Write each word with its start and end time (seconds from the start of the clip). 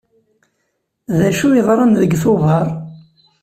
D 1.19 1.21
acu 1.29 1.47
yeḍran 1.55 1.91
deg 2.01 2.11
Tubeṛ? 2.21 2.67